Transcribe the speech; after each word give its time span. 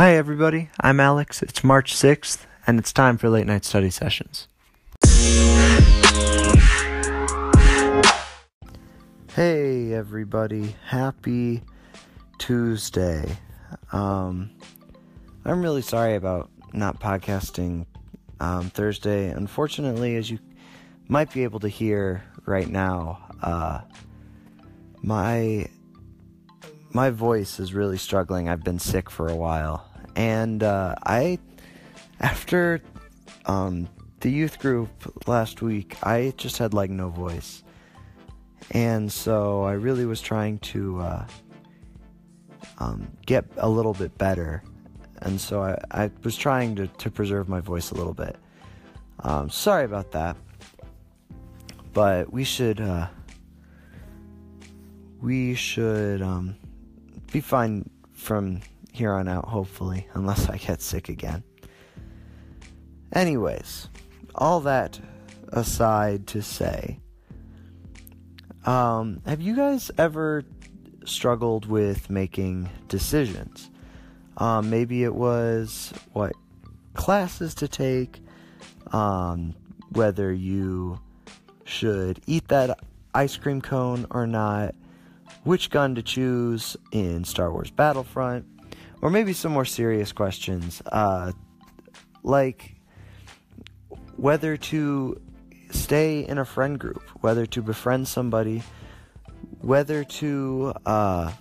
Hi, 0.00 0.14
everybody. 0.14 0.70
I'm 0.80 0.98
Alex. 0.98 1.42
It's 1.42 1.62
March 1.62 1.94
6th, 1.94 2.46
and 2.66 2.78
it's 2.78 2.90
time 2.90 3.18
for 3.18 3.28
late 3.28 3.46
night 3.46 3.66
study 3.66 3.90
sessions. 3.90 4.48
Hey, 9.34 9.92
everybody. 9.92 10.74
Happy 10.86 11.62
Tuesday. 12.38 13.36
Um, 13.92 14.48
I'm 15.44 15.60
really 15.60 15.82
sorry 15.82 16.14
about 16.14 16.48
not 16.72 16.98
podcasting 16.98 17.84
um, 18.40 18.70
Thursday. 18.70 19.28
Unfortunately, 19.28 20.16
as 20.16 20.30
you 20.30 20.38
might 21.08 21.30
be 21.30 21.42
able 21.42 21.60
to 21.60 21.68
hear 21.68 22.24
right 22.46 22.70
now, 22.70 23.18
uh, 23.42 23.82
my 25.02 25.68
my 26.92 27.10
voice 27.10 27.60
is 27.60 27.72
really 27.74 27.98
struggling. 27.98 28.48
I've 28.48 28.64
been 28.64 28.78
sick 28.78 29.10
for 29.10 29.28
a 29.28 29.36
while, 29.36 29.89
and 30.16 30.62
uh, 30.62 30.94
I, 31.04 31.38
after 32.20 32.80
um, 33.46 33.88
the 34.20 34.30
youth 34.30 34.58
group 34.58 34.88
last 35.26 35.62
week, 35.62 35.96
I 36.02 36.32
just 36.36 36.58
had 36.58 36.74
like 36.74 36.90
no 36.90 37.08
voice, 37.08 37.62
and 38.70 39.10
so 39.10 39.62
I 39.62 39.72
really 39.72 40.06
was 40.06 40.20
trying 40.20 40.58
to 40.58 41.00
uh, 41.00 41.26
um, 42.78 43.10
get 43.26 43.44
a 43.56 43.68
little 43.68 43.94
bit 43.94 44.16
better, 44.18 44.62
and 45.22 45.40
so 45.40 45.62
I, 45.62 45.78
I 45.90 46.10
was 46.22 46.36
trying 46.36 46.76
to, 46.76 46.86
to 46.86 47.10
preserve 47.10 47.48
my 47.48 47.60
voice 47.60 47.90
a 47.90 47.94
little 47.94 48.14
bit. 48.14 48.36
Um, 49.22 49.50
sorry 49.50 49.84
about 49.84 50.12
that, 50.12 50.36
but 51.92 52.32
we 52.32 52.44
should 52.44 52.80
uh, 52.80 53.08
we 55.20 55.54
should 55.54 56.22
um, 56.22 56.56
be 57.32 57.40
fine 57.40 57.88
from 58.12 58.60
here 59.00 59.14
on 59.14 59.28
out, 59.28 59.46
hopefully, 59.46 60.06
unless 60.12 60.50
I 60.50 60.58
get 60.58 60.82
sick 60.82 61.08
again. 61.08 61.42
Anyways, 63.14 63.88
all 64.34 64.60
that 64.60 65.00
aside 65.48 66.26
to 66.28 66.42
say, 66.42 67.00
um, 68.66 69.22
have 69.24 69.40
you 69.40 69.56
guys 69.56 69.90
ever 69.96 70.44
struggled 71.06 71.64
with 71.64 72.10
making 72.10 72.68
decisions? 72.88 73.70
Um, 74.36 74.68
maybe 74.68 75.02
it 75.02 75.14
was 75.14 75.94
what 76.12 76.32
classes 76.92 77.54
to 77.54 77.68
take, 77.68 78.20
um, 78.92 79.54
whether 79.92 80.30
you 80.30 81.00
should 81.64 82.20
eat 82.26 82.48
that 82.48 82.78
ice 83.14 83.38
cream 83.38 83.62
cone 83.62 84.04
or 84.10 84.26
not, 84.26 84.74
which 85.44 85.70
gun 85.70 85.94
to 85.94 86.02
choose 86.02 86.76
in 86.92 87.24
Star 87.24 87.50
Wars 87.50 87.70
Battlefront, 87.70 88.44
or 89.02 89.10
maybe 89.10 89.32
some 89.32 89.52
more 89.52 89.64
serious 89.64 90.12
questions, 90.12 90.82
uh, 90.86 91.32
like 92.22 92.74
whether 94.16 94.56
to 94.56 95.20
stay 95.70 96.26
in 96.26 96.38
a 96.38 96.44
friend 96.44 96.78
group, 96.78 97.02
whether 97.20 97.46
to 97.46 97.62
befriend 97.62 98.06
somebody, 98.06 98.62
whether 99.60 100.04
to 100.04 100.74
uh, 100.84 101.32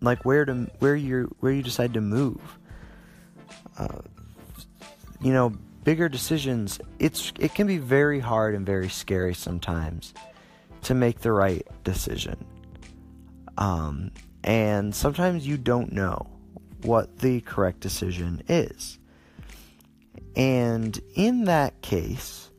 like 0.00 0.24
where 0.24 0.44
to 0.44 0.70
where 0.78 0.96
you 0.96 1.34
where 1.40 1.52
you 1.52 1.62
decide 1.62 1.94
to 1.94 2.00
move. 2.00 2.40
Uh, 3.78 4.00
you 5.20 5.32
know, 5.32 5.50
bigger 5.84 6.08
decisions. 6.08 6.80
It's 6.98 7.32
it 7.38 7.54
can 7.54 7.66
be 7.66 7.78
very 7.78 8.20
hard 8.20 8.54
and 8.54 8.66
very 8.66 8.88
scary 8.88 9.34
sometimes 9.34 10.14
to 10.82 10.94
make 10.94 11.20
the 11.20 11.32
right 11.32 11.66
decision. 11.84 12.44
Um, 13.56 14.12
and 14.44 14.94
sometimes 14.94 15.46
you 15.46 15.56
don't 15.58 15.92
know 15.92 16.26
what 16.82 17.18
the 17.18 17.40
correct 17.40 17.80
decision 17.80 18.42
is. 18.48 18.98
And 20.36 20.98
in 21.14 21.44
that 21.44 21.80
case, 21.82 22.50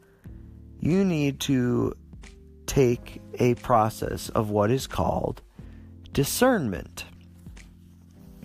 you 0.80 1.04
need 1.06 1.40
to 1.42 1.94
take 2.66 3.22
a 3.36 3.56
process 3.56 4.30
of 4.30 4.50
what 4.50 4.72
is 4.72 4.88
called 4.88 5.42
discernment. 6.12 7.06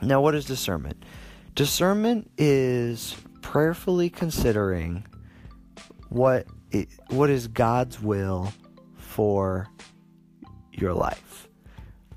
Now, 0.00 0.20
what 0.20 0.34
is 0.34 0.44
discernment? 0.44 1.04
Discernment 1.54 2.30
is 2.36 3.16
prayerfully 3.42 4.10
considering 4.10 5.06
what 6.08 6.46
it, 6.70 6.88
what 7.08 7.30
is 7.30 7.48
God's 7.48 8.00
will 8.00 8.52
for 8.96 9.68
your 10.72 10.94
life. 10.94 11.48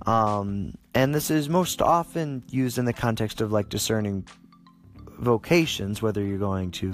Um, 0.06 0.74
and 0.98 1.14
this 1.14 1.30
is 1.30 1.48
most 1.48 1.80
often 1.80 2.42
used 2.50 2.80
in 2.80 2.86
the 2.86 2.92
context 2.92 3.40
of 3.40 3.52
like 3.52 3.70
discerning 3.70 4.28
vocations, 5.20 6.02
whether 6.02 6.24
you're 6.24 6.40
going 6.40 6.72
to 6.72 6.92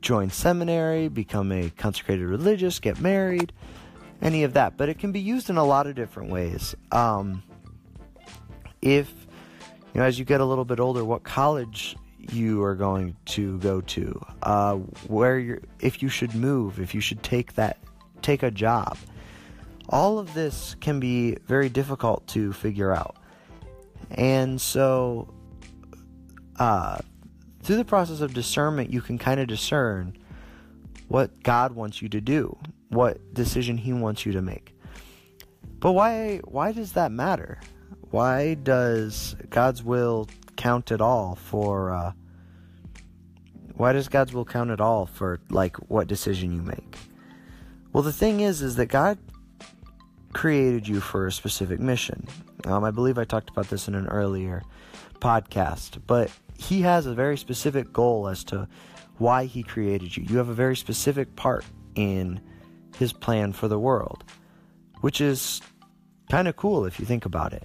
join 0.00 0.30
seminary, 0.30 1.06
become 1.06 1.52
a 1.52 1.70
consecrated 1.70 2.26
religious, 2.26 2.80
get 2.80 3.00
married, 3.00 3.52
any 4.20 4.42
of 4.42 4.54
that. 4.54 4.76
But 4.76 4.88
it 4.88 4.98
can 4.98 5.12
be 5.12 5.20
used 5.20 5.48
in 5.48 5.58
a 5.58 5.64
lot 5.64 5.86
of 5.86 5.94
different 5.94 6.30
ways. 6.30 6.74
Um, 6.90 7.44
if 8.82 9.08
you 9.94 10.00
know, 10.00 10.02
as 10.02 10.18
you 10.18 10.24
get 10.24 10.40
a 10.40 10.44
little 10.44 10.64
bit 10.64 10.80
older, 10.80 11.04
what 11.04 11.22
college 11.22 11.94
you 12.32 12.64
are 12.64 12.74
going 12.74 13.16
to 13.26 13.58
go 13.58 13.80
to, 13.80 14.26
uh, 14.42 14.74
where 15.06 15.38
you're, 15.38 15.60
if 15.78 16.02
you 16.02 16.08
should 16.08 16.34
move, 16.34 16.80
if 16.80 16.96
you 16.96 17.00
should 17.00 17.22
take 17.22 17.54
that 17.54 17.78
take 18.22 18.42
a 18.42 18.50
job. 18.50 18.98
All 19.88 20.18
of 20.18 20.34
this 20.34 20.76
can 20.80 21.00
be 21.00 21.36
very 21.46 21.68
difficult 21.68 22.26
to 22.28 22.52
figure 22.52 22.94
out. 22.94 23.16
And 24.10 24.60
so, 24.60 25.32
uh, 26.58 26.98
through 27.62 27.76
the 27.76 27.84
process 27.84 28.20
of 28.20 28.34
discernment, 28.34 28.92
you 28.92 29.00
can 29.00 29.18
kind 29.18 29.40
of 29.40 29.46
discern 29.46 30.16
what 31.08 31.42
God 31.42 31.72
wants 31.72 32.02
you 32.02 32.08
to 32.10 32.20
do, 32.20 32.56
what 32.88 33.34
decision 33.34 33.78
He 33.78 33.92
wants 33.92 34.26
you 34.26 34.32
to 34.32 34.42
make. 34.42 34.74
But 35.78 35.92
why? 35.92 36.38
Why 36.44 36.72
does 36.72 36.92
that 36.92 37.12
matter? 37.12 37.60
Why 38.10 38.54
does 38.54 39.36
God's 39.50 39.82
will 39.82 40.28
count 40.56 40.90
at 40.90 41.00
all 41.00 41.34
for? 41.36 41.92
Uh, 41.92 42.12
why 43.74 43.92
does 43.92 44.08
God's 44.08 44.32
will 44.32 44.44
count 44.44 44.70
at 44.70 44.80
all 44.80 45.06
for 45.06 45.40
like 45.50 45.76
what 45.88 46.08
decision 46.08 46.52
you 46.52 46.62
make? 46.62 46.96
Well, 47.92 48.02
the 48.02 48.12
thing 48.12 48.40
is, 48.40 48.60
is 48.60 48.76
that 48.76 48.86
God 48.86 49.18
created 50.38 50.86
you 50.86 51.00
for 51.00 51.26
a 51.26 51.32
specific 51.32 51.80
mission. 51.80 52.24
Um, 52.64 52.84
I 52.84 52.92
believe 52.92 53.18
I 53.18 53.24
talked 53.24 53.50
about 53.50 53.70
this 53.70 53.88
in 53.88 53.96
an 53.96 54.06
earlier 54.06 54.62
podcast, 55.18 56.00
but 56.06 56.30
He 56.56 56.82
has 56.82 57.06
a 57.06 57.12
very 57.12 57.36
specific 57.36 57.92
goal 57.92 58.28
as 58.28 58.44
to 58.44 58.68
why 59.16 59.46
He 59.46 59.64
created 59.64 60.16
you. 60.16 60.24
You 60.28 60.38
have 60.38 60.48
a 60.48 60.54
very 60.54 60.76
specific 60.76 61.34
part 61.34 61.64
in 61.96 62.40
His 62.96 63.12
plan 63.12 63.52
for 63.52 63.66
the 63.66 63.80
world, 63.80 64.22
which 65.00 65.20
is 65.20 65.60
kind 66.30 66.46
of 66.46 66.54
cool 66.54 66.84
if 66.84 67.00
you 67.00 67.04
think 67.04 67.24
about 67.24 67.52
it. 67.52 67.64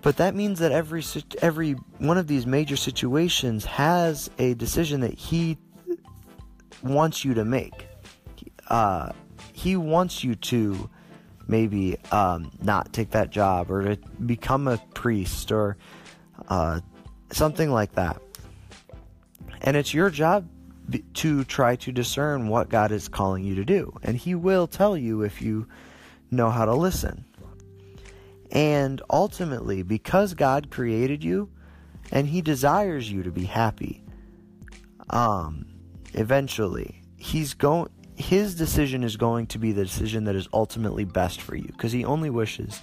But 0.00 0.16
that 0.16 0.34
means 0.34 0.58
that 0.58 0.72
every 0.72 1.04
every 1.42 1.74
one 1.98 2.18
of 2.18 2.26
these 2.26 2.44
major 2.44 2.74
situations 2.74 3.64
has 3.66 4.30
a 4.40 4.54
decision 4.54 5.02
that 5.02 5.14
He 5.14 5.58
wants 6.82 7.24
you 7.24 7.34
to 7.34 7.44
make 7.44 7.86
uh, 8.68 9.12
he 9.62 9.76
wants 9.76 10.24
you 10.24 10.34
to 10.34 10.90
maybe 11.46 11.96
um, 12.10 12.50
not 12.60 12.92
take 12.92 13.10
that 13.12 13.30
job 13.30 13.70
or 13.70 13.94
to 13.94 13.96
become 14.26 14.66
a 14.66 14.78
priest 14.92 15.52
or 15.52 15.76
uh, 16.48 16.80
something 17.30 17.70
like 17.70 17.92
that. 17.92 18.20
And 19.60 19.76
it's 19.76 19.94
your 19.94 20.10
job 20.10 20.48
to 21.14 21.44
try 21.44 21.76
to 21.76 21.92
discern 21.92 22.48
what 22.48 22.70
God 22.70 22.90
is 22.90 23.06
calling 23.06 23.44
you 23.44 23.54
to 23.54 23.64
do. 23.64 23.96
And 24.02 24.16
He 24.16 24.34
will 24.34 24.66
tell 24.66 24.96
you 24.96 25.22
if 25.22 25.40
you 25.40 25.68
know 26.28 26.50
how 26.50 26.64
to 26.64 26.74
listen. 26.74 27.24
And 28.50 29.00
ultimately, 29.08 29.84
because 29.84 30.34
God 30.34 30.70
created 30.72 31.22
you 31.22 31.48
and 32.10 32.26
He 32.26 32.42
desires 32.42 33.10
you 33.10 33.22
to 33.22 33.30
be 33.30 33.44
happy, 33.44 34.02
um, 35.08 35.66
eventually, 36.14 37.00
He's 37.16 37.54
going 37.54 37.88
his 38.22 38.54
decision 38.54 39.02
is 39.02 39.16
going 39.16 39.46
to 39.48 39.58
be 39.58 39.72
the 39.72 39.84
decision 39.84 40.24
that 40.24 40.36
is 40.36 40.48
ultimately 40.52 41.04
best 41.04 41.40
for 41.40 41.56
you 41.56 41.66
because 41.66 41.92
he 41.92 42.04
only 42.04 42.30
wishes 42.30 42.80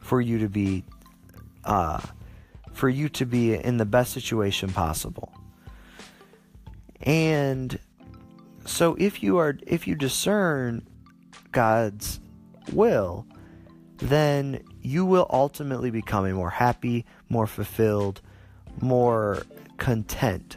for 0.00 0.20
you 0.20 0.38
to 0.38 0.48
be 0.48 0.84
uh, 1.64 2.00
for 2.72 2.88
you 2.88 3.08
to 3.08 3.24
be 3.24 3.54
in 3.54 3.78
the 3.78 3.86
best 3.86 4.12
situation 4.12 4.70
possible. 4.70 5.32
And 7.00 7.78
so 8.66 8.94
if 8.98 9.22
you 9.22 9.38
are 9.38 9.58
if 9.66 9.86
you 9.86 9.94
discern 9.94 10.86
god's 11.52 12.20
will 12.72 13.26
then 13.98 14.62
you 14.82 15.04
will 15.04 15.26
ultimately 15.30 15.90
become 15.90 16.26
a 16.26 16.32
more 16.32 16.50
happy 16.50 17.04
more 17.28 17.46
fulfilled 17.46 18.20
more 18.80 19.42
content 19.76 20.56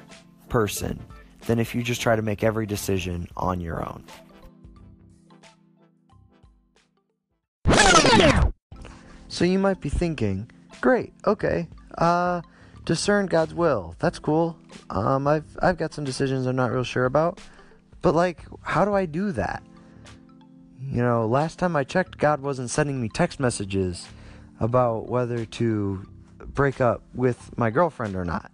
person 0.49 0.99
than 1.47 1.59
if 1.59 1.73
you 1.73 1.81
just 1.81 2.01
try 2.01 2.15
to 2.15 2.21
make 2.21 2.43
every 2.43 2.65
decision 2.65 3.27
on 3.35 3.59
your 3.59 3.83
own. 3.87 4.03
So 9.29 9.45
you 9.45 9.59
might 9.59 9.81
be 9.81 9.89
thinking, 9.89 10.49
great, 10.81 11.13
okay, 11.25 11.67
uh, 11.97 12.41
discern 12.85 13.27
God's 13.27 13.53
will. 13.53 13.95
That's 13.99 14.19
cool. 14.19 14.57
Um, 14.89 15.27
I've 15.27 15.45
I've 15.61 15.77
got 15.77 15.93
some 15.93 16.05
decisions 16.05 16.45
I'm 16.45 16.55
not 16.55 16.71
real 16.71 16.83
sure 16.83 17.05
about, 17.05 17.39
but 18.01 18.15
like, 18.15 18.45
how 18.63 18.85
do 18.85 18.93
I 18.93 19.05
do 19.05 19.31
that? 19.33 19.63
You 20.81 21.01
know, 21.01 21.27
last 21.27 21.59
time 21.59 21.75
I 21.75 21.83
checked, 21.83 22.17
God 22.17 22.41
wasn't 22.41 22.69
sending 22.69 23.01
me 23.01 23.09
text 23.09 23.39
messages 23.39 24.07
about 24.59 25.09
whether 25.09 25.45
to 25.45 26.07
break 26.53 26.81
up 26.81 27.03
with 27.13 27.55
my 27.57 27.69
girlfriend 27.69 28.15
or 28.15 28.25
not. 28.25 28.51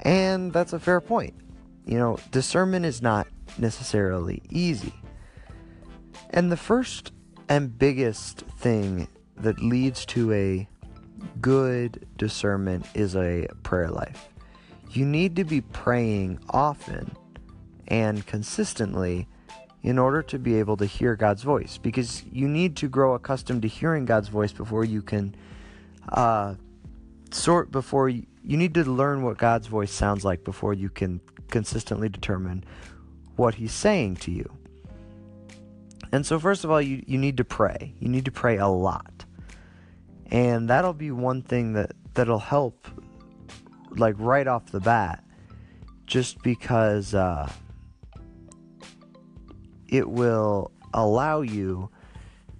And 0.00 0.52
that's 0.52 0.72
a 0.72 0.78
fair 0.78 1.00
point. 1.00 1.34
You 1.88 1.96
know, 1.96 2.18
discernment 2.30 2.84
is 2.84 3.00
not 3.00 3.26
necessarily 3.56 4.42
easy. 4.50 4.92
And 6.30 6.52
the 6.52 6.56
first 6.56 7.12
and 7.48 7.76
biggest 7.78 8.42
thing 8.58 9.08
that 9.38 9.58
leads 9.62 10.04
to 10.06 10.30
a 10.34 10.68
good 11.40 12.06
discernment 12.18 12.86
is 12.92 13.16
a 13.16 13.48
prayer 13.62 13.88
life. 13.88 14.28
You 14.90 15.06
need 15.06 15.34
to 15.36 15.44
be 15.44 15.62
praying 15.62 16.40
often 16.50 17.16
and 17.86 18.26
consistently 18.26 19.26
in 19.82 19.98
order 19.98 20.22
to 20.24 20.38
be 20.38 20.58
able 20.58 20.76
to 20.76 20.84
hear 20.84 21.16
God's 21.16 21.42
voice 21.42 21.78
because 21.78 22.22
you 22.30 22.48
need 22.48 22.76
to 22.76 22.88
grow 22.88 23.14
accustomed 23.14 23.62
to 23.62 23.68
hearing 23.68 24.04
God's 24.04 24.28
voice 24.28 24.52
before 24.52 24.84
you 24.84 25.00
can 25.00 25.34
uh, 26.10 26.54
sort 27.30 27.70
before 27.70 28.10
you, 28.10 28.26
you 28.44 28.58
need 28.58 28.74
to 28.74 28.84
learn 28.84 29.22
what 29.22 29.38
God's 29.38 29.68
voice 29.68 29.92
sounds 29.92 30.22
like 30.22 30.44
before 30.44 30.74
you 30.74 30.90
can 30.90 31.22
consistently 31.50 32.08
determine 32.08 32.64
what 33.36 33.54
he's 33.54 33.72
saying 33.72 34.16
to 34.16 34.30
you. 34.30 34.50
And 36.12 36.24
so 36.24 36.38
first 36.38 36.64
of 36.64 36.70
all, 36.70 36.80
you, 36.80 37.02
you 37.06 37.18
need 37.18 37.36
to 37.36 37.44
pray. 37.44 37.94
You 38.00 38.08
need 38.08 38.24
to 38.24 38.32
pray 38.32 38.56
a 38.56 38.68
lot. 38.68 39.24
And 40.30 40.68
that'll 40.68 40.94
be 40.94 41.10
one 41.10 41.42
thing 41.42 41.74
that, 41.74 41.92
that'll 42.14 42.38
help 42.38 42.86
like 43.96 44.14
right 44.18 44.46
off 44.46 44.66
the 44.70 44.80
bat. 44.80 45.24
Just 46.06 46.42
because 46.42 47.14
uh, 47.14 47.50
it 49.88 50.08
will 50.08 50.70
allow 50.94 51.42
you 51.42 51.90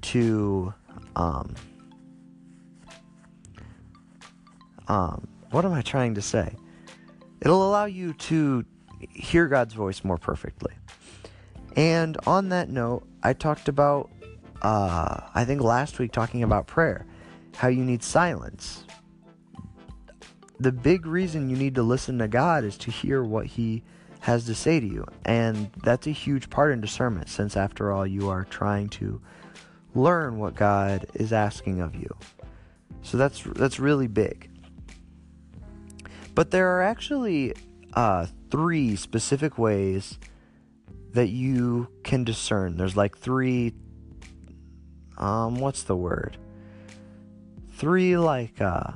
to 0.03 0.75
um, 1.17 1.55
um, 4.89 5.27
what 5.51 5.65
am 5.65 5.73
I 5.73 5.83
trying 5.83 6.15
to 6.15 6.23
say? 6.23 6.55
It'll 7.41 7.69
allow 7.69 7.85
you 7.85 8.13
to 8.15 8.65
hear 9.11 9.49
God's 9.49 9.75
voice 9.75 10.05
more 10.05 10.19
perfectly. 10.19 10.75
And 11.77 12.17
on 12.27 12.49
that 12.49 12.69
note, 12.69 13.07
I 13.23 13.33
talked 13.33 13.69
about, 13.69 14.11
uh, 14.63 15.21
I 15.35 15.45
think 15.45 15.63
last 15.63 15.99
week, 15.99 16.13
talking 16.13 16.43
about 16.43 16.67
prayer, 16.67 17.07
how 17.57 17.69
you 17.69 17.85
need 17.85 18.03
silence. 18.03 18.85
The 20.61 20.73
big 20.73 21.07
reason 21.07 21.51
you 21.51 21.57
need 21.57 21.77
to 21.77 21.83
listen 21.83 22.19
to 22.19 22.29
God 22.29 22.65
is 22.65 22.77
to 22.79 22.91
hear 22.91 23.23
what 23.23 23.47
He 23.47 23.85
has 24.21 24.45
to 24.47 24.55
say 24.55 24.81
to 24.81 24.87
you. 24.87 25.07
And 25.25 25.71
that's 25.85 26.07
a 26.07 26.11
huge 26.11 26.51
part 26.51 26.73
in 26.73 26.81
discernment, 26.81 27.29
since 27.29 27.57
after 27.57 27.93
all, 27.93 28.07
you 28.07 28.29
are 28.29 28.45
trying 28.45 28.89
to 28.91 29.21
learn 29.95 30.39
what 30.39 30.55
God 30.55 31.07
is 31.15 31.33
asking 31.33 31.81
of 31.81 31.95
you. 31.95 32.15
So 33.03 33.17
that's 33.17 33.43
that's 33.43 33.79
really 33.79 34.09
big. 34.09 34.51
But 36.35 36.51
there 36.51 36.77
are 36.77 36.83
actually 36.83 37.55
uh, 37.95 38.27
three 38.51 38.97
specific 38.97 39.59
ways 39.59 40.19
that 41.13 41.29
you 41.29 41.89
can 42.05 42.25
discern. 42.25 42.77
There's 42.77 42.97
like 42.97 43.17
three. 43.17 43.75
Um, 45.17 45.57
what's 45.57 45.83
the 45.83 45.97
word? 45.97 46.37
Three 47.73 48.17
like 48.17 48.61
uh. 48.61 48.93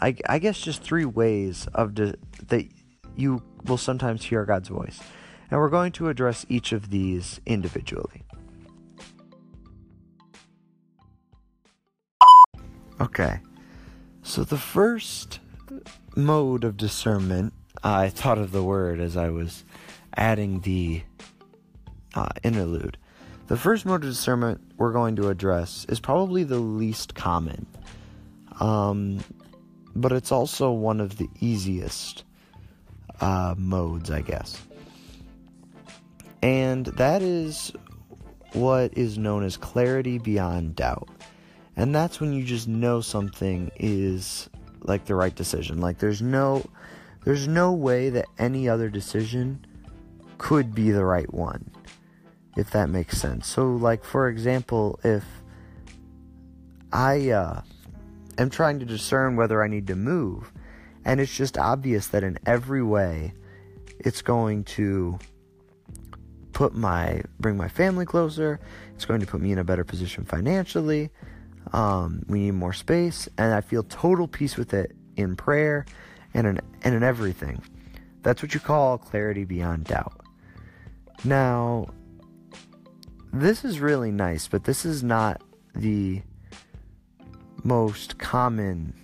I, 0.00 0.16
I 0.28 0.38
guess 0.38 0.58
just 0.58 0.82
three 0.82 1.04
ways 1.04 1.68
of 1.72 1.94
di- 1.94 2.14
that 2.48 2.66
you 3.14 3.42
will 3.64 3.78
sometimes 3.78 4.24
hear 4.24 4.44
God's 4.44 4.68
voice. 4.68 5.00
And 5.50 5.60
we're 5.60 5.70
going 5.70 5.92
to 5.92 6.08
address 6.08 6.44
each 6.48 6.72
of 6.72 6.90
these 6.90 7.40
individually. 7.46 8.24
Okay. 13.00 13.40
So 14.22 14.42
the 14.42 14.58
first 14.58 15.38
mode 16.14 16.64
of 16.64 16.76
discernment, 16.76 17.52
I 17.82 18.08
thought 18.08 18.38
of 18.38 18.52
the 18.52 18.62
word 18.62 19.00
as 19.00 19.16
I 19.16 19.30
was 19.30 19.64
adding 20.16 20.60
the 20.60 21.02
uh, 22.14 22.28
interlude. 22.42 22.96
The 23.48 23.56
first 23.56 23.86
mode 23.86 24.02
of 24.02 24.10
discernment 24.10 24.60
we're 24.76 24.92
going 24.92 25.16
to 25.16 25.28
address 25.28 25.86
is 25.88 26.00
probably 26.00 26.42
the 26.42 26.58
least 26.58 27.14
common, 27.14 27.66
um, 28.60 29.20
but 29.94 30.12
it's 30.12 30.32
also 30.32 30.72
one 30.72 31.00
of 31.00 31.16
the 31.18 31.28
easiest 31.40 32.24
uh, 33.20 33.54
modes, 33.56 34.10
I 34.10 34.22
guess. 34.22 34.60
And 36.42 36.86
that 36.86 37.22
is 37.22 37.72
what 38.52 38.96
is 38.96 39.18
known 39.18 39.44
as 39.44 39.56
clarity 39.56 40.18
beyond 40.18 40.76
doubt. 40.76 41.08
And 41.76 41.94
that's 41.94 42.20
when 42.20 42.32
you 42.32 42.42
just 42.42 42.68
know 42.68 43.00
something 43.00 43.70
is 43.76 44.48
like 44.86 45.04
the 45.04 45.14
right 45.14 45.34
decision. 45.34 45.80
Like 45.80 45.98
there's 45.98 46.22
no 46.22 46.64
there's 47.24 47.48
no 47.48 47.72
way 47.72 48.10
that 48.10 48.26
any 48.38 48.68
other 48.68 48.88
decision 48.88 49.64
could 50.38 50.74
be 50.74 50.90
the 50.90 51.04
right 51.04 51.32
one. 51.32 51.70
If 52.56 52.70
that 52.70 52.88
makes 52.88 53.18
sense. 53.18 53.46
So 53.46 53.72
like 53.72 54.04
for 54.04 54.28
example, 54.28 54.98
if 55.04 55.24
I 56.92 57.30
uh 57.30 57.62
am 58.38 58.50
trying 58.50 58.78
to 58.78 58.84
discern 58.84 59.36
whether 59.36 59.62
I 59.62 59.68
need 59.68 59.86
to 59.88 59.96
move, 59.96 60.52
and 61.04 61.20
it's 61.20 61.34
just 61.34 61.56
obvious 61.56 62.08
that 62.08 62.24
in 62.24 62.38
every 62.46 62.82
way 62.82 63.32
it's 63.98 64.22
going 64.22 64.64
to 64.64 65.18
put 66.52 66.74
my 66.74 67.22
bring 67.38 67.56
my 67.56 67.68
family 67.68 68.06
closer 68.06 68.58
it's 68.94 69.04
going 69.04 69.20
to 69.20 69.26
put 69.26 69.42
me 69.42 69.52
in 69.52 69.58
a 69.58 69.64
better 69.64 69.84
position 69.84 70.24
financially 70.24 71.10
um, 71.72 72.22
we 72.28 72.40
need 72.40 72.52
more 72.52 72.72
space 72.72 73.28
and 73.38 73.54
i 73.54 73.60
feel 73.60 73.82
total 73.84 74.28
peace 74.28 74.56
with 74.56 74.74
it 74.74 74.94
in 75.16 75.36
prayer 75.36 75.84
and 76.34 76.46
in, 76.46 76.60
and 76.82 76.94
in 76.94 77.02
everything 77.02 77.62
that's 78.22 78.42
what 78.42 78.54
you 78.54 78.60
call 78.60 78.98
clarity 78.98 79.44
beyond 79.44 79.84
doubt 79.84 80.20
now 81.24 81.86
this 83.32 83.64
is 83.64 83.80
really 83.80 84.10
nice 84.10 84.48
but 84.48 84.64
this 84.64 84.84
is 84.84 85.02
not 85.02 85.42
the 85.74 86.22
most 87.64 88.18
common 88.18 88.94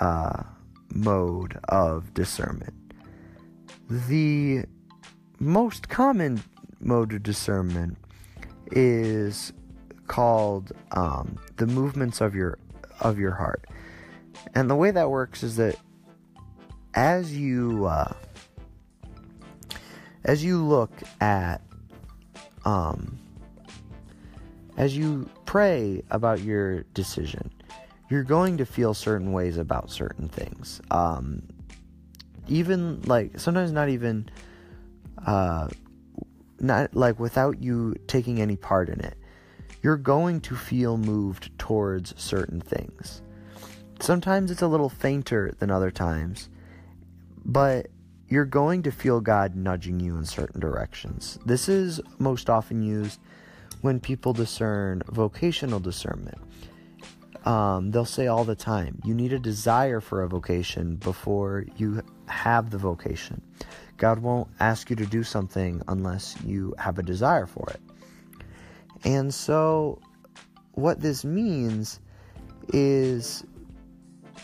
uh, 0.00 0.42
mode 0.90 1.58
of 1.68 2.14
discernment. 2.14 2.74
The 3.88 4.64
most 5.38 5.88
common 5.88 6.42
mode 6.80 7.12
of 7.12 7.22
discernment 7.22 7.98
is 8.72 9.52
called 10.06 10.72
um, 10.92 11.38
the 11.56 11.66
movements 11.66 12.20
of 12.20 12.34
your 12.34 12.58
of 13.00 13.18
your 13.18 13.32
heart, 13.32 13.66
and 14.54 14.70
the 14.70 14.76
way 14.76 14.90
that 14.90 15.10
works 15.10 15.42
is 15.42 15.56
that 15.56 15.76
as 16.94 17.36
you 17.36 17.86
uh, 17.86 18.12
as 20.24 20.44
you 20.44 20.64
look 20.64 20.92
at 21.20 21.62
um, 22.64 23.18
as 24.76 24.96
you 24.96 25.28
pray 25.44 26.02
about 26.10 26.40
your 26.40 26.82
decision 26.94 27.50
you're 28.08 28.22
going 28.22 28.58
to 28.58 28.66
feel 28.66 28.94
certain 28.94 29.32
ways 29.32 29.56
about 29.56 29.90
certain 29.90 30.28
things. 30.28 30.80
Um, 30.90 31.42
even 32.48 33.02
like 33.02 33.38
sometimes 33.38 33.72
not 33.72 33.88
even 33.88 34.30
uh, 35.26 35.68
not 36.60 36.94
like 36.94 37.18
without 37.18 37.62
you 37.62 37.96
taking 38.06 38.40
any 38.40 38.56
part 38.56 38.88
in 38.88 39.00
it. 39.00 39.18
You're 39.86 39.96
going 39.96 40.40
to 40.40 40.56
feel 40.56 40.98
moved 40.98 41.56
towards 41.60 42.20
certain 42.20 42.60
things. 42.60 43.22
Sometimes 44.00 44.50
it's 44.50 44.62
a 44.62 44.66
little 44.66 44.88
fainter 44.88 45.54
than 45.60 45.70
other 45.70 45.92
times, 45.92 46.48
but 47.44 47.86
you're 48.26 48.46
going 48.46 48.82
to 48.82 48.90
feel 48.90 49.20
God 49.20 49.54
nudging 49.54 50.00
you 50.00 50.16
in 50.16 50.24
certain 50.24 50.58
directions. 50.58 51.38
This 51.46 51.68
is 51.68 52.00
most 52.18 52.50
often 52.50 52.82
used 52.82 53.20
when 53.82 54.00
people 54.00 54.32
discern 54.32 55.02
vocational 55.08 55.78
discernment 55.78 56.38
um, 57.46 57.92
they'll 57.92 58.04
say 58.04 58.26
all 58.26 58.44
the 58.44 58.56
time, 58.56 59.00
you 59.04 59.14
need 59.14 59.32
a 59.32 59.38
desire 59.38 60.00
for 60.00 60.22
a 60.22 60.28
vocation 60.28 60.96
before 60.96 61.64
you 61.76 62.02
have 62.26 62.70
the 62.70 62.78
vocation. 62.78 63.40
God 63.96 64.18
won't 64.18 64.48
ask 64.58 64.90
you 64.90 64.96
to 64.96 65.06
do 65.06 65.22
something 65.22 65.80
unless 65.86 66.36
you 66.44 66.74
have 66.76 66.98
a 66.98 67.02
desire 67.02 67.46
for 67.46 67.70
it. 67.70 67.80
And 69.04 69.32
so, 69.32 70.00
what 70.72 71.00
this 71.00 71.24
means 71.24 72.00
is 72.72 73.44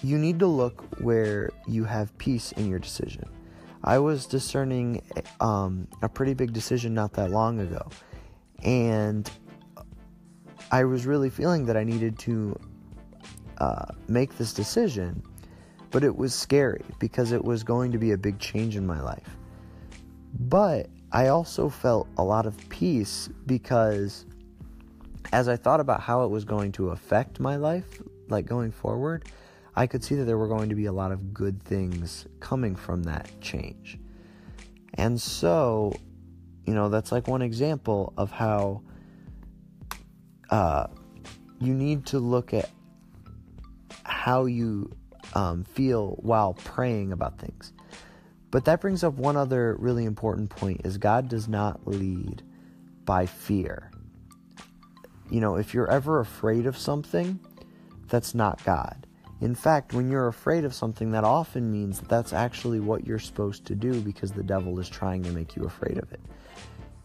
you 0.03 0.19
need 0.19 0.39
to 0.39 0.47
look 0.47 0.85
where 1.01 1.51
you 1.67 1.85
have 1.85 2.17
peace 2.19 2.53
in 2.53 2.69
your 2.69 2.79
decision. 2.79 3.25
I 3.85 3.99
was 3.99 4.27
discerning 4.27 5.03
um, 5.41 5.89
a 6.03 6.09
pretty 6.09 6.35
big 6.35 6.53
decision 6.53 6.95
not 6.95 7.13
that 7.15 7.31
long 7.31 7.61
ago, 7.61 7.89
and 8.63 9.29
I 10.71 10.85
was 10.85 11.05
really 11.07 11.31
feeling 11.31 11.67
that 11.67 11.77
I 11.77 11.85
needed 11.85 12.19
to 12.21 12.59
uh, 13.59 13.87
make 14.09 14.39
this 14.39 14.53
decision, 14.53 15.23
but 15.91 16.05
it 16.05 16.17
was 16.17 16.35
scary 16.35 16.85
because 16.99 17.33
it 17.33 17.45
was 17.45 17.63
going 17.63 17.93
to 17.93 17.99
be 17.99 18.13
a 18.13 18.19
big 18.19 18.39
change 18.39 18.77
in 18.77 18.87
my 18.87 19.01
life. 19.01 19.37
But 20.41 20.89
I 21.13 21.29
also 21.29 21.69
felt 21.69 22.09
a 22.17 22.25
lot 22.25 22.47
of 22.47 22.57
peace 22.69 23.29
because 23.47 24.27
as 25.33 25.49
I 25.49 25.57
thought 25.57 25.81
about 25.81 26.01
how 26.01 26.25
it 26.25 26.29
was 26.29 26.45
going 26.45 26.73
to 26.73 26.91
affect 26.91 27.41
my 27.41 27.57
life, 27.57 28.03
like 28.29 28.47
going 28.47 28.73
forward, 28.73 29.29
I 29.75 29.87
could 29.87 30.05
see 30.05 30.15
that 30.17 30.25
there 30.25 30.39
were 30.39 30.49
going 30.49 30.69
to 30.69 30.75
be 30.75 30.87
a 30.87 30.93
lot 30.93 31.13
of 31.13 31.33
good 31.33 31.63
things 31.63 32.27
coming 32.41 32.77
from 32.77 33.05
that 33.05 33.31
change. 33.41 33.99
And 34.95 35.21
so, 35.21 35.95
you 36.67 36.75
know, 36.75 36.89
that's 36.89 37.13
like 37.13 37.29
one 37.29 37.43
example 37.43 38.13
of 38.17 38.31
how 38.31 38.83
uh, 40.51 40.89
you 41.61 41.73
need 41.73 42.07
to 42.07 42.19
look 42.19 42.53
at 42.53 42.69
how 44.05 44.45
you 44.45 44.91
um, 45.35 45.65
feel 45.65 46.19
while 46.21 46.55
praying 46.55 47.13
about 47.13 47.39
things. 47.39 47.73
But 48.51 48.67
that 48.67 48.83
brings 48.83 49.03
up 49.03 49.15
one 49.15 49.39
other 49.39 49.77
really 49.79 50.05
important 50.05 50.51
point 50.51 50.83
is 50.85 50.99
God 50.99 51.29
does 51.29 51.49
not 51.49 51.87
lead 51.87 52.43
by 53.07 53.25
fear. 53.25 53.92
You 55.31 55.41
know, 55.41 55.57
if 55.57 55.73
you're 55.75 55.91
ever 55.91 56.21
afraid 56.21 56.67
of 56.67 56.77
something, 56.77 57.41
that's 58.09 58.35
not 58.35 58.63
God. 58.65 59.07
In 59.41 59.55
fact, 59.55 59.93
when 59.93 60.11
you're 60.11 60.29
afraid 60.29 60.65
of 60.65 60.73
something, 60.73 61.11
that 61.11 61.25
often 61.25 61.73
means 61.73 61.99
that 61.99 62.09
that's 62.09 62.33
actually 62.33 62.79
what 62.79 63.07
you're 63.07 63.19
supposed 63.19 63.65
to 63.67 63.75
do 63.75 64.01
because 64.01 64.31
the 64.31 64.43
devil 64.45 64.79
is 64.79 64.89
trying 64.89 65.23
to 65.25 65.33
make 65.33 65.57
you 65.57 65.65
afraid 65.65 65.99
of 65.99 66.13
it. 66.13 66.21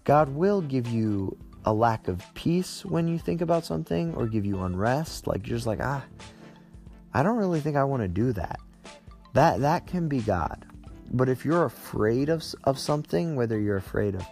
God 0.04 0.30
will 0.30 0.62
give 0.62 0.88
you 0.88 1.36
a 1.66 1.74
lack 1.74 2.08
of 2.08 2.24
peace 2.34 2.86
when 2.86 3.08
you 3.08 3.18
think 3.18 3.42
about 3.42 3.66
something 3.66 4.14
or 4.14 4.28
give 4.28 4.46
you 4.46 4.62
unrest. 4.62 5.26
Like 5.26 5.48
you're 5.48 5.58
just 5.58 5.68
like, 5.68 5.80
ah, 5.82 6.04
I 7.14 7.24
don't 7.24 7.38
really 7.38 7.60
think 7.60 7.76
I 7.76 7.84
want 7.84 8.04
to 8.04 8.08
do 8.08 8.32
that. 8.34 8.60
That 9.34 9.62
that 9.62 9.88
can 9.88 10.08
be 10.08 10.20
God. 10.20 10.66
But 11.12 11.30
if 11.30 11.44
you're 11.44 11.66
afraid 11.66 12.30
of 12.30 12.44
of 12.64 12.78
something, 12.78 13.36
whether 13.36 13.60
you're 13.60 13.78
afraid 13.78 14.16
of 14.16 14.26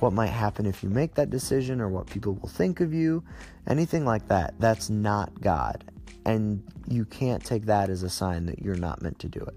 what 0.00 0.12
might 0.12 0.26
happen 0.26 0.66
if 0.66 0.82
you 0.82 0.88
make 0.88 1.14
that 1.14 1.30
decision 1.30 1.80
or 1.80 1.88
what 1.88 2.06
people 2.06 2.34
will 2.34 2.48
think 2.48 2.80
of 2.80 2.92
you, 2.92 3.22
anything 3.66 4.04
like 4.04 4.28
that, 4.28 4.54
that's 4.58 4.90
not 4.90 5.40
God. 5.40 5.84
And 6.24 6.62
you 6.86 7.04
can't 7.04 7.44
take 7.44 7.66
that 7.66 7.90
as 7.90 8.02
a 8.02 8.10
sign 8.10 8.46
that 8.46 8.60
you're 8.60 8.76
not 8.76 9.02
meant 9.02 9.18
to 9.20 9.28
do 9.28 9.40
it. 9.40 9.54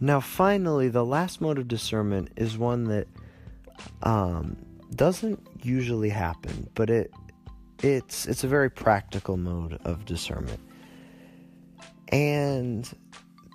Now, 0.00 0.18
finally, 0.18 0.88
the 0.88 1.04
last 1.04 1.40
mode 1.40 1.58
of 1.58 1.68
discernment 1.68 2.30
is 2.34 2.58
one 2.58 2.84
that 2.84 3.06
um, 4.02 4.56
doesn't 4.96 5.40
usually 5.62 6.08
happen, 6.08 6.68
but 6.74 6.90
it 6.90 7.12
it's 7.84 8.26
it's 8.26 8.42
a 8.42 8.48
very 8.48 8.68
practical 8.68 9.36
mode 9.36 9.78
of 9.84 10.04
discernment, 10.04 10.58
and 12.12 12.88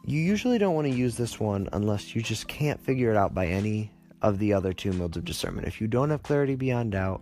you 0.06 0.20
usually 0.20 0.58
don't 0.58 0.74
want 0.74 0.88
to 0.88 0.94
use 0.94 1.16
this 1.16 1.40
one 1.40 1.70
unless 1.74 2.16
you 2.16 2.22
just 2.22 2.48
can't 2.48 2.82
figure 2.82 3.12
it 3.12 3.18
out 3.18 3.34
by 3.34 3.48
any 3.48 3.92
of 4.22 4.40
the 4.40 4.54
other 4.54 4.74
two 4.74 4.92
modes 4.94 5.16
of 5.16 5.24
discernment. 5.24 5.68
If 5.68 5.80
you 5.80 5.88
don't 5.88 6.10
have 6.10 6.24
clarity 6.24 6.56
beyond 6.56 6.94
doubt, 6.94 7.22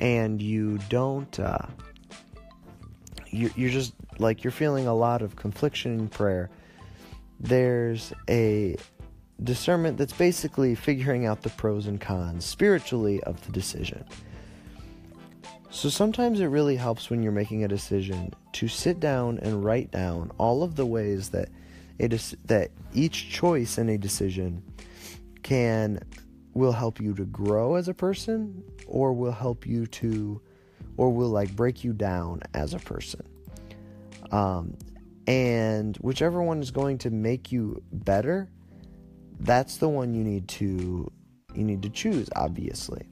and 0.00 0.42
you 0.42 0.78
don't, 0.88 1.38
uh, 1.40 1.66
you're, 3.30 3.50
you're 3.56 3.70
just 3.70 3.94
like 4.18 4.44
you're 4.44 4.50
feeling 4.50 4.86
a 4.86 4.94
lot 4.94 5.22
of 5.22 5.36
confliction 5.36 5.98
in 5.98 6.08
prayer. 6.08 6.50
There's 7.40 8.12
a 8.28 8.76
discernment 9.42 9.98
that's 9.98 10.12
basically 10.12 10.74
figuring 10.74 11.26
out 11.26 11.42
the 11.42 11.50
pros 11.50 11.86
and 11.86 12.00
cons 12.00 12.44
spiritually 12.44 13.22
of 13.24 13.44
the 13.46 13.52
decision. 13.52 14.04
So 15.74 15.88
sometimes 15.88 16.38
it 16.38 16.46
really 16.46 16.76
helps 16.76 17.10
when 17.10 17.20
you're 17.20 17.32
making 17.32 17.64
a 17.64 17.68
decision 17.68 18.32
to 18.52 18.68
sit 18.68 19.00
down 19.00 19.40
and 19.40 19.64
write 19.64 19.90
down 19.90 20.30
all 20.38 20.62
of 20.62 20.76
the 20.76 20.86
ways 20.86 21.30
that 21.30 21.48
it 21.98 22.12
is 22.12 22.36
that 22.44 22.70
each 22.94 23.28
choice 23.30 23.76
in 23.76 23.88
a 23.88 23.98
decision 23.98 24.62
can 25.42 25.98
will 26.54 26.70
help 26.70 27.00
you 27.00 27.12
to 27.14 27.24
grow 27.24 27.74
as 27.74 27.88
a 27.88 27.92
person 27.92 28.62
or 28.86 29.12
will 29.12 29.32
help 29.32 29.66
you 29.66 29.84
to 29.88 30.40
or 30.96 31.12
will 31.12 31.28
like 31.28 31.54
break 31.56 31.82
you 31.82 31.92
down 31.92 32.40
as 32.54 32.72
a 32.72 32.78
person. 32.78 33.26
Um, 34.30 34.78
and 35.26 35.96
whichever 35.96 36.40
one 36.40 36.62
is 36.62 36.70
going 36.70 36.98
to 36.98 37.10
make 37.10 37.50
you 37.50 37.82
better 37.92 38.48
that's 39.40 39.78
the 39.78 39.88
one 39.88 40.14
you 40.14 40.22
need 40.22 40.46
to 40.46 41.10
you 41.52 41.64
need 41.64 41.82
to 41.82 41.90
choose 41.90 42.30
obviously 42.36 43.08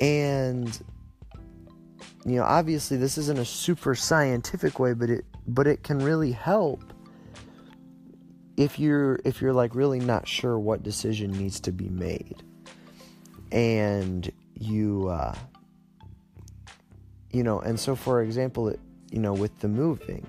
and 0.00 0.82
you 2.24 2.36
know 2.36 2.44
obviously 2.44 2.96
this 2.96 3.18
isn't 3.18 3.38
a 3.38 3.44
super 3.44 3.94
scientific 3.94 4.78
way 4.78 4.92
but 4.92 5.10
it 5.10 5.24
but 5.46 5.66
it 5.66 5.82
can 5.82 5.98
really 5.98 6.32
help 6.32 6.92
if 8.60 8.78
you're 8.78 9.18
if 9.24 9.40
you're 9.40 9.54
like 9.54 9.74
really 9.74 9.98
not 9.98 10.28
sure 10.28 10.58
what 10.58 10.82
decision 10.82 11.30
needs 11.32 11.60
to 11.60 11.72
be 11.72 11.88
made. 11.88 12.42
And 13.52 14.30
you 14.54 15.08
uh 15.08 15.34
you 17.30 17.42
know 17.42 17.60
and 17.60 17.80
so 17.80 17.96
for 17.96 18.22
example 18.22 18.68
it, 18.68 18.78
you 19.10 19.18
know 19.18 19.32
with 19.32 19.58
the 19.60 19.68
moving 19.68 20.26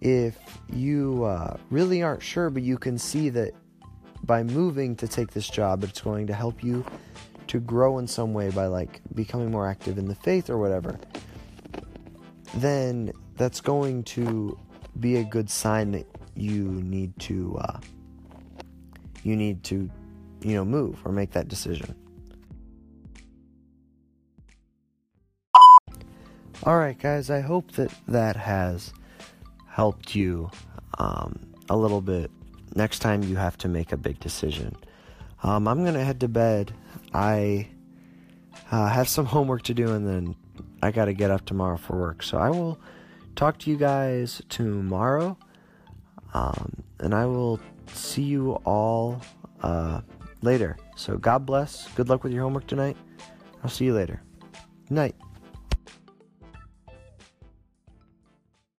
if 0.00 0.36
you 0.72 1.24
uh, 1.24 1.56
really 1.70 2.04
aren't 2.04 2.22
sure, 2.22 2.50
but 2.50 2.62
you 2.62 2.78
can 2.78 2.98
see 2.98 3.30
that 3.30 3.52
by 4.22 4.44
moving 4.44 4.94
to 4.94 5.08
take 5.08 5.32
this 5.32 5.48
job, 5.48 5.82
it's 5.82 6.00
going 6.00 6.28
to 6.28 6.34
help 6.34 6.62
you 6.62 6.84
to 7.48 7.60
grow 7.60 7.98
in 7.98 8.06
some 8.06 8.32
way 8.34 8.50
by 8.50 8.66
like 8.66 9.00
becoming 9.14 9.50
more 9.50 9.66
active 9.66 9.98
in 9.98 10.06
the 10.06 10.14
faith 10.14 10.50
or 10.50 10.58
whatever, 10.58 10.98
then 12.54 13.12
that's 13.36 13.60
going 13.60 14.02
to 14.04 14.58
be 15.00 15.16
a 15.16 15.24
good 15.24 15.48
sign 15.50 15.92
that 15.92 16.06
you 16.34 16.64
need 16.64 17.18
to 17.18 17.58
uh, 17.58 17.80
you 19.22 19.36
need 19.36 19.62
to 19.64 19.90
you 20.42 20.54
know 20.54 20.64
move 20.64 21.00
or 21.04 21.12
make 21.12 21.32
that 21.32 21.48
decision. 21.48 21.94
All 26.64 26.76
right, 26.76 26.98
guys. 26.98 27.30
I 27.30 27.40
hope 27.40 27.72
that 27.72 27.92
that 28.08 28.36
has 28.36 28.92
helped 29.68 30.14
you 30.14 30.50
um, 30.98 31.38
a 31.70 31.76
little 31.76 32.00
bit 32.00 32.30
next 32.74 32.98
time 32.98 33.22
you 33.22 33.36
have 33.36 33.56
to 33.58 33.68
make 33.68 33.92
a 33.92 33.96
big 33.96 34.18
decision. 34.20 34.76
Um, 35.42 35.68
I'm 35.68 35.84
gonna 35.84 36.04
head 36.04 36.20
to 36.20 36.28
bed. 36.28 36.72
I 37.12 37.68
uh, 38.70 38.88
have 38.88 39.08
some 39.08 39.26
homework 39.26 39.62
to 39.62 39.74
do, 39.74 39.92
and 39.92 40.06
then 40.06 40.36
I 40.82 40.90
gotta 40.90 41.12
get 41.12 41.30
up 41.30 41.44
tomorrow 41.44 41.76
for 41.76 41.96
work. 41.98 42.22
So 42.22 42.38
I 42.38 42.50
will 42.50 42.78
talk 43.36 43.58
to 43.60 43.70
you 43.70 43.76
guys 43.76 44.42
tomorrow, 44.48 45.36
um, 46.34 46.82
and 47.00 47.14
I 47.14 47.26
will 47.26 47.60
see 47.92 48.22
you 48.22 48.52
all 48.64 49.20
uh, 49.62 50.00
later. 50.42 50.76
So 50.96 51.16
God 51.16 51.46
bless. 51.46 51.88
Good 51.92 52.08
luck 52.08 52.24
with 52.24 52.32
your 52.32 52.42
homework 52.42 52.66
tonight. 52.66 52.96
I'll 53.62 53.70
see 53.70 53.86
you 53.86 53.94
later. 53.94 54.22
Night. 54.90 55.14